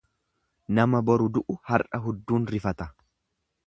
Nama 0.79 1.03
boru 1.11 1.29
du'u 1.37 1.59
har'a 1.71 2.03
hudduun 2.09 2.53
rifati. 2.57 2.93